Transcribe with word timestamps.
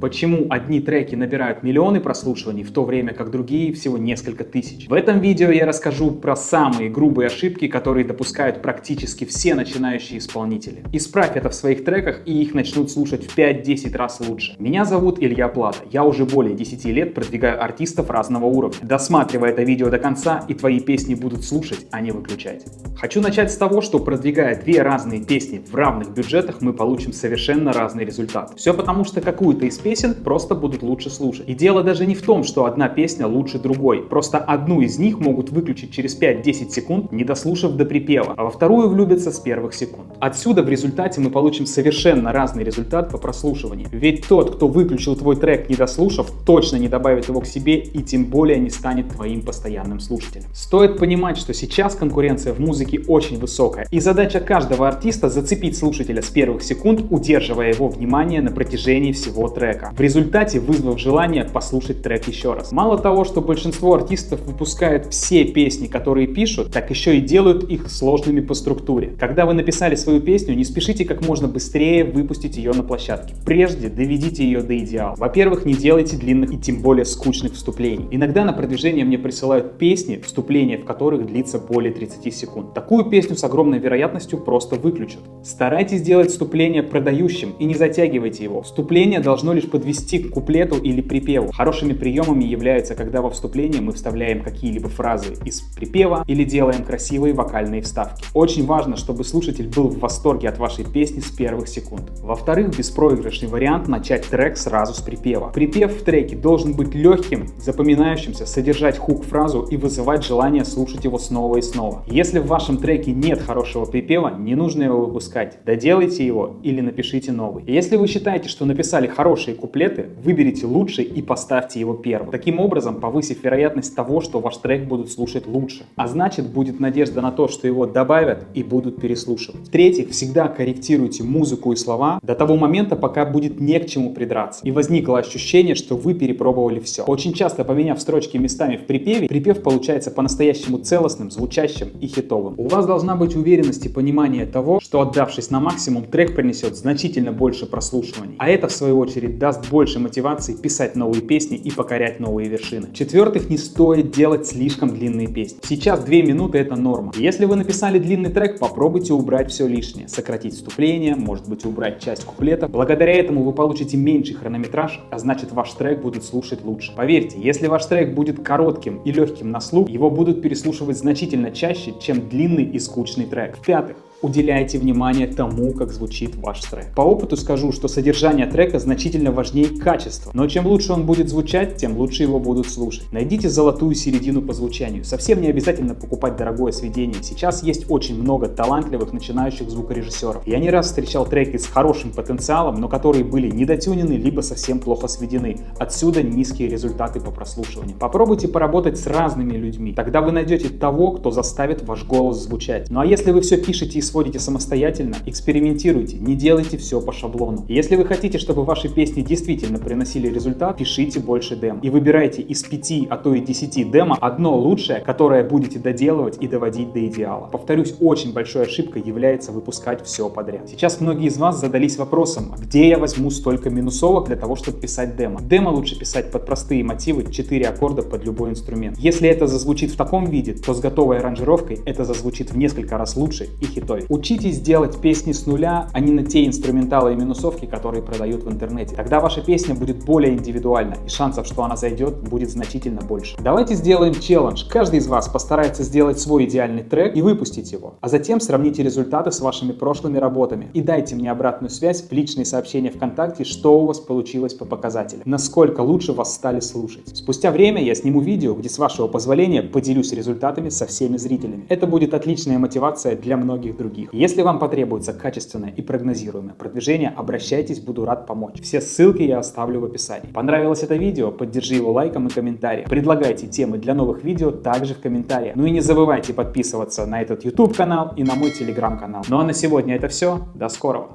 Почему 0.00 0.46
одни 0.48 0.78
треки 0.78 1.16
набирают 1.16 1.64
миллионы 1.64 1.98
прослушиваний, 1.98 2.62
в 2.62 2.70
то 2.70 2.84
время 2.84 3.12
как 3.12 3.32
другие 3.32 3.72
всего 3.72 3.98
несколько 3.98 4.44
тысяч? 4.44 4.86
В 4.86 4.92
этом 4.92 5.18
видео 5.18 5.50
я 5.50 5.66
расскажу 5.66 6.12
про 6.12 6.36
самые 6.36 6.88
грубые 6.88 7.26
ошибки, 7.26 7.66
которые 7.66 8.04
допускают 8.06 8.62
практически 8.62 9.24
все 9.24 9.56
начинающие 9.56 10.20
исполнители. 10.20 10.84
Исправь 10.92 11.36
это 11.36 11.50
в 11.50 11.54
своих 11.54 11.84
треках 11.84 12.20
и 12.26 12.42
их 12.42 12.54
начнут 12.54 12.92
слушать 12.92 13.28
в 13.28 13.36
5-10 13.36 13.96
раз 13.96 14.20
лучше. 14.20 14.54
Меня 14.60 14.84
зовут 14.84 15.20
Илья 15.20 15.48
Плата, 15.48 15.78
я 15.90 16.04
уже 16.04 16.24
более 16.24 16.54
10 16.54 16.84
лет 16.84 17.14
продвигаю 17.14 17.60
артистов 17.60 18.08
разного 18.08 18.44
уровня. 18.46 18.78
Досматривай 18.82 19.50
это 19.50 19.64
видео 19.64 19.90
до 19.90 19.98
конца 19.98 20.44
и 20.46 20.54
твои 20.54 20.78
песни 20.78 21.16
будут 21.16 21.44
слушать, 21.44 21.88
а 21.90 22.00
не 22.00 22.12
выключать. 22.12 22.66
Хочу 22.96 23.20
начать 23.20 23.50
с 23.50 23.56
того, 23.56 23.80
что 23.80 23.98
продвигая 23.98 24.62
две 24.62 24.80
разные 24.80 25.24
песни 25.24 25.60
в 25.68 25.74
равных 25.74 26.14
бюджетах, 26.14 26.60
мы 26.60 26.72
получим 26.72 27.12
совершенно 27.12 27.72
разный 27.72 28.04
результат. 28.04 28.52
Все 28.56 28.72
потому, 28.72 29.02
что 29.02 29.20
какую-то 29.20 29.66
из 29.66 29.76
просто 30.24 30.54
будут 30.54 30.82
лучше 30.82 31.10
слушать. 31.10 31.48
И 31.48 31.54
дело 31.54 31.82
даже 31.82 32.06
не 32.06 32.14
в 32.14 32.22
том, 32.22 32.44
что 32.44 32.64
одна 32.64 32.88
песня 32.88 33.26
лучше 33.26 33.58
другой. 33.58 34.02
Просто 34.02 34.38
одну 34.38 34.80
из 34.80 34.98
них 34.98 35.18
могут 35.18 35.50
выключить 35.50 35.92
через 35.92 36.18
5-10 36.18 36.70
секунд, 36.70 37.12
не 37.12 37.24
дослушав 37.24 37.72
до 37.72 37.84
припева, 37.84 38.34
а 38.36 38.44
во 38.44 38.50
вторую 38.50 38.88
влюбятся 38.88 39.30
с 39.30 39.38
первых 39.38 39.74
секунд. 39.74 40.08
Отсюда 40.20 40.62
в 40.62 40.68
результате 40.68 41.20
мы 41.20 41.30
получим 41.30 41.66
совершенно 41.66 42.32
разный 42.32 42.64
результат 42.64 43.10
по 43.10 43.18
прослушиванию. 43.18 43.88
Ведь 43.92 44.26
тот, 44.26 44.56
кто 44.56 44.68
выключил 44.68 45.16
твой 45.16 45.36
трек 45.36 45.68
не 45.68 45.76
дослушав, 45.76 46.30
точно 46.44 46.76
не 46.76 46.88
добавит 46.88 47.28
его 47.28 47.40
к 47.40 47.46
себе 47.46 47.78
и 47.78 48.02
тем 48.02 48.24
более 48.26 48.58
не 48.58 48.70
станет 48.70 49.08
твоим 49.10 49.42
постоянным 49.42 50.00
слушателем. 50.00 50.46
Стоит 50.52 50.98
понимать, 50.98 51.36
что 51.38 51.54
сейчас 51.54 51.94
конкуренция 51.94 52.52
в 52.52 52.58
музыке 52.58 53.00
очень 53.06 53.38
высокая, 53.38 53.86
и 53.90 54.00
задача 54.00 54.40
каждого 54.40 54.88
артиста 54.88 55.28
зацепить 55.28 55.76
слушателя 55.76 56.22
с 56.22 56.28
первых 56.28 56.62
секунд, 56.62 57.04
удерживая 57.10 57.72
его 57.72 57.88
внимание 57.88 58.40
на 58.42 58.50
протяжении 58.50 59.12
всего 59.12 59.48
трека. 59.48 59.77
В 59.96 60.00
результате 60.00 60.60
вызвав 60.60 60.98
желание 60.98 61.44
послушать 61.44 62.02
трек 62.02 62.28
еще 62.28 62.54
раз. 62.54 62.72
Мало 62.72 62.98
того, 62.98 63.24
что 63.24 63.40
большинство 63.40 63.94
артистов 63.94 64.40
выпускают 64.42 65.06
все 65.06 65.44
песни, 65.44 65.86
которые 65.86 66.26
пишут, 66.26 66.72
так 66.72 66.90
еще 66.90 67.16
и 67.18 67.20
делают 67.20 67.64
их 67.64 67.90
сложными 67.90 68.40
по 68.40 68.54
структуре. 68.54 69.14
Когда 69.18 69.46
вы 69.46 69.54
написали 69.54 69.94
свою 69.94 70.20
песню, 70.20 70.54
не 70.54 70.64
спешите 70.64 71.04
как 71.04 71.26
можно 71.26 71.48
быстрее 71.48 72.04
выпустить 72.04 72.56
ее 72.56 72.72
на 72.72 72.82
площадке. 72.82 73.34
Прежде 73.44 73.88
доведите 73.88 74.44
ее 74.44 74.62
до 74.62 74.76
идеала. 74.78 75.14
Во-первых, 75.16 75.64
не 75.64 75.74
делайте 75.74 76.16
длинных 76.16 76.52
и 76.52 76.58
тем 76.58 76.82
более 76.82 77.04
скучных 77.04 77.54
вступлений. 77.54 78.06
Иногда 78.10 78.44
на 78.44 78.52
продвижение 78.52 79.04
мне 79.04 79.18
присылают 79.18 79.78
песни, 79.78 80.20
вступление 80.24 80.78
в 80.78 80.84
которых 80.84 81.26
длится 81.26 81.58
более 81.58 81.92
30 81.92 82.34
секунд. 82.34 82.74
Такую 82.74 83.04
песню 83.04 83.36
с 83.36 83.44
огромной 83.44 83.78
вероятностью 83.78 84.38
просто 84.38 84.76
выключат. 84.76 85.20
Старайтесь 85.42 86.02
делать 86.02 86.30
вступление 86.30 86.82
продающим 86.82 87.54
и 87.58 87.64
не 87.64 87.74
затягивайте 87.74 88.44
его. 88.44 88.62
Вступление 88.62 89.20
должно 89.20 89.52
лишь 89.52 89.67
подвести 89.68 90.08
подвести 90.08 90.18
к 90.18 90.30
куплету 90.32 90.76
или 90.76 91.00
припеву. 91.00 91.52
Хорошими 91.52 91.92
приемами 91.92 92.44
являются, 92.44 92.94
когда 92.94 93.20
во 93.20 93.30
вступлении 93.30 93.80
мы 93.80 93.92
вставляем 93.92 94.42
какие-либо 94.42 94.88
фразы 94.88 95.34
из 95.44 95.60
припева 95.60 96.24
или 96.26 96.44
делаем 96.44 96.84
красивые 96.84 97.34
вокальные 97.34 97.82
вставки. 97.82 98.24
Очень 98.34 98.66
важно, 98.66 98.96
чтобы 98.96 99.24
слушатель 99.24 99.68
был 99.68 99.88
в 99.88 99.98
восторге 99.98 100.48
от 100.48 100.58
вашей 100.58 100.84
песни 100.84 101.20
с 101.20 101.30
первых 101.30 101.68
секунд. 101.68 102.10
Во-вторых, 102.22 102.76
беспроигрышный 102.76 103.48
вариант 103.48 103.88
начать 103.88 104.26
трек 104.26 104.56
сразу 104.56 104.94
с 104.94 105.00
припева. 105.00 105.50
Припев 105.50 106.00
в 106.00 106.04
треке 106.04 106.36
должен 106.36 106.74
быть 106.74 106.94
легким, 106.94 107.48
запоминающимся, 107.58 108.46
содержать 108.46 108.98
хук-фразу 108.98 109.62
и 109.62 109.76
вызывать 109.76 110.24
желание 110.24 110.64
слушать 110.64 111.04
его 111.04 111.18
снова 111.18 111.58
и 111.58 111.62
снова. 111.62 112.04
Если 112.06 112.38
в 112.38 112.46
вашем 112.46 112.78
треке 112.78 113.12
нет 113.12 113.42
хорошего 113.42 113.84
припева, 113.84 114.34
не 114.38 114.54
нужно 114.54 114.84
его 114.84 115.06
выпускать. 115.06 115.58
Доделайте 115.64 116.24
его 116.26 116.56
или 116.62 116.80
напишите 116.80 117.32
новый. 117.32 117.64
Если 117.66 117.96
вы 117.96 118.06
считаете, 118.06 118.48
что 118.48 118.64
написали 118.64 119.06
хорошие 119.06 119.57
куплеты, 119.58 120.06
выберите 120.22 120.66
лучший 120.66 121.04
и 121.04 121.20
поставьте 121.20 121.80
его 121.80 121.94
первым. 121.94 122.30
Таким 122.30 122.60
образом, 122.60 123.00
повысив 123.00 123.44
вероятность 123.44 123.94
того, 123.94 124.20
что 124.20 124.40
ваш 124.40 124.56
трек 124.56 124.86
будут 124.86 125.10
слушать 125.10 125.46
лучше. 125.46 125.84
А 125.96 126.08
значит, 126.08 126.46
будет 126.48 126.80
надежда 126.80 127.20
на 127.20 127.32
то, 127.32 127.48
что 127.48 127.66
его 127.66 127.86
добавят 127.86 128.46
и 128.54 128.62
будут 128.62 129.00
переслушивать. 129.00 129.66
В-третьих, 129.68 130.10
всегда 130.10 130.48
корректируйте 130.48 131.22
музыку 131.24 131.72
и 131.72 131.76
слова 131.76 132.18
до 132.22 132.34
того 132.34 132.56
момента, 132.56 132.96
пока 132.96 133.26
будет 133.26 133.60
не 133.60 133.78
к 133.78 133.86
чему 133.86 134.12
придраться. 134.12 134.60
И 134.64 134.70
возникло 134.70 135.18
ощущение, 135.18 135.74
что 135.74 135.96
вы 135.96 136.14
перепробовали 136.14 136.80
все. 136.80 137.02
Очень 137.02 137.32
часто, 137.32 137.64
поменяв 137.64 138.00
строчки 138.00 138.36
местами 138.36 138.76
в 138.76 138.86
припеве, 138.86 139.28
припев 139.28 139.62
получается 139.62 140.10
по-настоящему 140.10 140.78
целостным, 140.78 141.30
звучащим 141.30 141.88
и 142.00 142.06
хитовым. 142.06 142.54
У 142.56 142.68
вас 142.68 142.86
должна 142.86 143.16
быть 143.16 143.34
уверенность 143.36 143.84
и 143.86 143.88
понимание 143.88 144.46
того, 144.46 144.80
что 144.80 145.00
отдавшись 145.00 145.50
на 145.50 145.60
максимум, 145.60 146.04
трек 146.04 146.34
принесет 146.34 146.76
значительно 146.76 147.32
больше 147.32 147.66
прослушиваний. 147.66 148.36
А 148.38 148.48
это, 148.48 148.68
в 148.68 148.72
свою 148.72 148.98
очередь, 148.98 149.38
даст 149.38 149.47
больше 149.56 149.78
больше 149.78 150.00
мотивации 150.00 150.54
писать 150.54 150.96
новые 150.96 151.22
песни 151.22 151.56
и 151.56 151.70
покорять 151.70 152.20
новые 152.20 152.48
вершины. 152.48 152.88
В-четвертых, 152.88 153.48
не 153.48 153.56
стоит 153.56 154.10
делать 154.10 154.46
слишком 154.46 154.90
длинные 154.90 155.28
песни. 155.28 155.60
Сейчас 155.62 156.00
2 156.00 156.14
минуты 156.16 156.58
это 156.58 156.76
норма. 156.76 157.12
Если 157.16 157.44
вы 157.44 157.56
написали 157.56 157.98
длинный 157.98 158.30
трек, 158.30 158.58
попробуйте 158.58 159.12
убрать 159.12 159.50
все 159.50 159.66
лишнее. 159.66 160.08
Сократить 160.08 160.54
вступление, 160.54 161.14
может 161.14 161.48
быть 161.48 161.64
убрать 161.64 162.00
часть 162.00 162.24
куплета. 162.24 162.68
Благодаря 162.68 163.14
этому 163.14 163.44
вы 163.44 163.52
получите 163.52 163.96
меньший 163.96 164.34
хронометраж, 164.34 165.00
а 165.10 165.18
значит 165.18 165.52
ваш 165.52 165.70
трек 165.72 166.02
будут 166.02 166.24
слушать 166.24 166.64
лучше. 166.64 166.92
Поверьте, 166.96 167.38
если 167.40 167.68
ваш 167.68 167.86
трек 167.86 168.14
будет 168.14 168.42
коротким 168.42 169.00
и 169.04 169.12
легким 169.12 169.50
на 169.50 169.60
слух, 169.60 169.88
его 169.88 170.10
будут 170.10 170.42
переслушивать 170.42 170.98
значительно 170.98 171.50
чаще, 171.50 171.94
чем 172.00 172.28
длинный 172.28 172.64
и 172.64 172.78
скучный 172.78 173.26
трек. 173.26 173.56
В-пятых, 173.56 173.96
уделяйте 174.22 174.78
внимание 174.78 175.26
тому, 175.26 175.72
как 175.72 175.92
звучит 175.92 176.36
ваш 176.36 176.60
трек. 176.62 176.94
По 176.94 177.02
опыту 177.02 177.36
скажу, 177.36 177.72
что 177.72 177.88
содержание 177.88 178.46
трека 178.46 178.78
значительно 178.78 179.30
важнее 179.30 179.68
качества, 179.68 180.30
но 180.34 180.46
чем 180.48 180.66
лучше 180.66 180.92
он 180.92 181.06
будет 181.06 181.28
звучать, 181.28 181.76
тем 181.76 181.96
лучше 181.96 182.24
его 182.24 182.40
будут 182.40 182.68
слушать. 182.68 183.04
Найдите 183.12 183.48
золотую 183.48 183.94
середину 183.94 184.42
по 184.42 184.52
звучанию. 184.52 185.04
Совсем 185.04 185.40
не 185.40 185.48
обязательно 185.48 185.94
покупать 185.94 186.36
дорогое 186.36 186.72
сведение. 186.72 187.22
Сейчас 187.22 187.62
есть 187.62 187.86
очень 187.88 188.20
много 188.20 188.48
талантливых 188.48 189.12
начинающих 189.12 189.70
звукорежиссеров. 189.70 190.46
Я 190.46 190.58
не 190.58 190.70
раз 190.70 190.86
встречал 190.86 191.26
треки 191.26 191.56
с 191.56 191.66
хорошим 191.66 192.10
потенциалом, 192.10 192.80
но 192.80 192.88
которые 192.88 193.24
были 193.24 193.48
недотюнены 193.48 194.14
либо 194.14 194.40
совсем 194.40 194.80
плохо 194.80 195.06
сведены. 195.06 195.58
Отсюда 195.78 196.22
низкие 196.22 196.68
результаты 196.68 197.20
по 197.20 197.30
прослушиванию. 197.30 197.96
Попробуйте 197.96 198.48
поработать 198.48 198.98
с 198.98 199.06
разными 199.06 199.56
людьми. 199.56 199.92
Тогда 199.92 200.20
вы 200.20 200.32
найдете 200.32 200.68
того, 200.68 201.12
кто 201.12 201.30
заставит 201.30 201.82
ваш 201.82 202.04
голос 202.04 202.42
звучать. 202.42 202.90
Ну 202.90 203.00
а 203.00 203.06
если 203.06 203.30
вы 203.30 203.42
все 203.42 203.56
пишете 203.56 203.98
из 203.98 204.07
сводите 204.08 204.38
самостоятельно, 204.38 205.16
экспериментируйте, 205.26 206.16
не 206.18 206.34
делайте 206.34 206.76
все 206.76 207.00
по 207.00 207.12
шаблону. 207.12 207.64
Если 207.68 207.96
вы 207.96 208.04
хотите, 208.04 208.38
чтобы 208.38 208.64
ваши 208.64 208.88
песни 208.88 209.22
действительно 209.22 209.78
приносили 209.78 210.28
результат, 210.28 210.78
пишите 210.78 211.20
больше 211.20 211.56
дем. 211.56 211.78
И 211.80 211.90
выбирайте 211.90 212.42
из 212.42 212.62
5, 212.62 213.08
а 213.10 213.16
то 213.16 213.34
и 213.34 213.40
10 213.40 213.90
демо 213.90 214.16
одно 214.20 214.56
лучшее, 214.56 215.00
которое 215.00 215.44
будете 215.44 215.78
доделывать 215.78 216.38
и 216.40 216.48
доводить 216.48 216.92
до 216.92 217.06
идеала. 217.06 217.48
Повторюсь, 217.52 217.94
очень 218.00 218.32
большой 218.32 218.62
ошибкой 218.62 219.02
является 219.02 219.52
выпускать 219.52 220.04
все 220.04 220.28
подряд. 220.28 220.68
Сейчас 220.68 221.00
многие 221.00 221.28
из 221.28 221.36
вас 221.36 221.60
задались 221.60 221.98
вопросом, 221.98 222.52
а 222.56 222.58
где 222.58 222.88
я 222.88 222.98
возьму 222.98 223.30
столько 223.30 223.70
минусовок 223.70 224.26
для 224.26 224.36
того, 224.36 224.56
чтобы 224.56 224.80
писать 224.80 225.16
демо? 225.16 225.40
Демо 225.42 225.68
лучше 225.68 225.98
писать 225.98 226.30
под 226.32 226.46
простые 226.46 226.82
мотивы, 226.82 227.30
4 227.30 227.66
аккорда 227.68 228.02
под 228.02 228.24
любой 228.24 228.50
инструмент. 228.50 228.98
Если 228.98 229.28
это 229.28 229.46
зазвучит 229.46 229.90
в 229.90 229.96
таком 229.96 230.26
виде, 230.26 230.54
то 230.54 230.72
с 230.72 230.80
готовой 230.80 231.18
аранжировкой 231.18 231.80
это 231.84 232.04
зазвучит 232.04 232.52
в 232.52 232.56
несколько 232.56 232.96
раз 232.96 233.16
лучше 233.16 233.48
и 233.60 233.66
хитой 233.66 233.97
крутой. 233.98 234.18
Учитесь 234.18 234.60
делать 234.60 235.00
песни 235.00 235.32
с 235.32 235.46
нуля, 235.46 235.88
а 235.92 236.00
не 236.00 236.12
на 236.12 236.24
те 236.24 236.46
инструменталы 236.46 237.12
и 237.12 237.16
минусовки, 237.16 237.66
которые 237.66 238.02
продают 238.02 238.44
в 238.44 238.50
интернете. 238.50 238.94
Тогда 238.94 239.20
ваша 239.20 239.40
песня 239.40 239.74
будет 239.74 240.04
более 240.04 240.34
индивидуальна, 240.34 240.96
и 241.06 241.08
шансов, 241.08 241.46
что 241.46 241.62
она 241.62 241.76
зайдет, 241.76 242.16
будет 242.28 242.50
значительно 242.50 243.00
больше. 243.00 243.36
Давайте 243.40 243.74
сделаем 243.74 244.14
челлендж. 244.14 244.64
Каждый 244.68 244.98
из 244.98 245.06
вас 245.06 245.28
постарается 245.28 245.82
сделать 245.82 246.18
свой 246.18 246.44
идеальный 246.44 246.82
трек 246.82 247.16
и 247.16 247.22
выпустить 247.22 247.72
его, 247.72 247.94
а 248.00 248.08
затем 248.08 248.40
сравните 248.40 248.82
результаты 248.82 249.32
с 249.32 249.40
вашими 249.40 249.72
прошлыми 249.72 250.18
работами 250.18 250.68
и 250.74 250.80
дайте 250.80 251.14
мне 251.14 251.30
обратную 251.30 251.70
связь 251.70 252.02
в 252.02 252.12
личные 252.12 252.44
сообщения 252.44 252.90
ВКонтакте, 252.90 253.44
что 253.44 253.80
у 253.80 253.86
вас 253.86 253.98
получилось 253.98 254.54
по 254.54 254.64
показателям, 254.64 255.22
насколько 255.24 255.80
лучше 255.80 256.12
вас 256.12 256.34
стали 256.34 256.60
слушать. 256.60 257.16
Спустя 257.16 257.50
время 257.50 257.82
я 257.82 257.94
сниму 257.94 258.20
видео, 258.20 258.54
где 258.54 258.68
с 258.68 258.78
вашего 258.78 259.08
позволения 259.08 259.62
поделюсь 259.62 260.12
результатами 260.12 260.68
со 260.68 260.86
всеми 260.86 261.16
зрителями. 261.16 261.66
Это 261.68 261.86
будет 261.86 262.14
отличная 262.14 262.58
мотивация 262.58 263.16
для 263.16 263.36
многих 263.36 263.76
других 263.76 263.87
других. 263.88 264.12
Если 264.12 264.42
вам 264.42 264.58
потребуется 264.58 265.12
качественное 265.12 265.70
и 265.70 265.82
прогнозируемое 265.82 266.54
продвижение, 266.54 267.12
обращайтесь, 267.16 267.80
буду 267.80 268.04
рад 268.04 268.26
помочь. 268.26 268.60
Все 268.62 268.80
ссылки 268.80 269.22
я 269.22 269.38
оставлю 269.38 269.80
в 269.80 269.84
описании. 269.84 270.32
Понравилось 270.32 270.82
это 270.82 270.96
видео? 270.96 271.30
Поддержи 271.30 271.74
его 271.74 271.92
лайком 271.92 272.26
и 272.26 272.30
комментарием. 272.30 272.88
Предлагайте 272.88 273.46
темы 273.46 273.78
для 273.78 273.94
новых 273.94 274.24
видео 274.24 274.50
также 274.50 274.94
в 274.94 275.00
комментариях. 275.00 275.56
Ну 275.56 275.66
и 275.66 275.70
не 275.70 275.80
забывайте 275.80 276.32
подписываться 276.34 277.06
на 277.06 277.22
этот 277.22 277.44
YouTube 277.44 277.76
канал 277.76 278.12
и 278.16 278.24
на 278.24 278.34
мой 278.34 278.50
телеграм 278.50 278.98
канал. 278.98 279.24
Ну 279.28 279.38
а 279.38 279.44
на 279.44 279.52
сегодня 279.52 279.96
это 279.96 280.08
все. 280.08 280.46
До 280.54 280.68
скорого! 280.68 281.08